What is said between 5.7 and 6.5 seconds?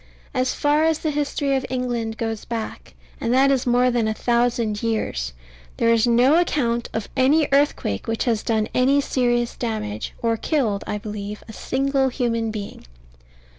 there is no